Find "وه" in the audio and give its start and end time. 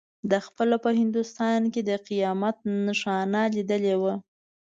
4.01-4.13